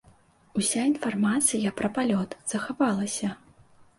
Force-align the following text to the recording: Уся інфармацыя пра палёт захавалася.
Уся 0.59 0.85
інфармацыя 0.91 1.73
пра 1.81 1.91
палёт 1.97 2.33
захавалася. 2.53 3.29